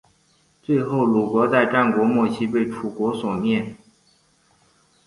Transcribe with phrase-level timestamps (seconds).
[0.63, 3.75] 最后鲁国在战国末期被楚国所灭。